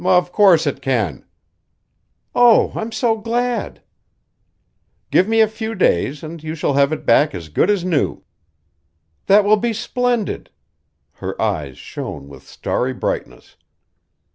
[0.03, 1.25] "Of course it can."
[2.33, 3.83] "Oh, I'm so glad!"
[5.11, 8.23] "Give me a few days and you shall have it back as good as new."
[9.27, 10.49] "That will be splendid!"
[11.11, 13.57] Her eyes shone with starry brightness.